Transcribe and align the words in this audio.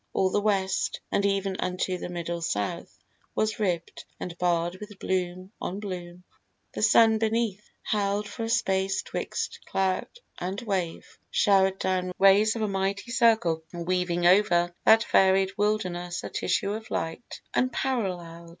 All 0.13 0.31
the 0.31 0.41
West, 0.41 0.99
And 1.11 1.23
even 1.27 1.57
unto 1.59 1.99
the 1.99 2.09
middle 2.09 2.41
South, 2.41 2.91
was 3.35 3.59
ribb'd 3.59 4.03
And 4.19 4.35
barr'd 4.39 4.77
with 4.79 4.97
bloom 4.97 5.51
on 5.61 5.79
bloom. 5.79 6.23
The 6.73 6.81
sun 6.81 7.19
beneath, 7.19 7.69
Held 7.83 8.27
for 8.27 8.45
a 8.45 8.49
space 8.49 9.03
'twixt 9.03 9.59
cloud 9.67 10.07
and 10.39 10.59
wave, 10.61 11.05
shower'd 11.29 11.77
down 11.77 12.13
Rays 12.17 12.55
of 12.55 12.63
a 12.63 12.67
mighty 12.67 13.11
circle, 13.11 13.63
weaving 13.71 14.25
over 14.25 14.73
That 14.85 15.03
varied 15.03 15.55
wilderness 15.55 16.23
a 16.23 16.29
tissue 16.31 16.73
of 16.73 16.89
light 16.89 17.39
Unparallel'd. 17.53 18.49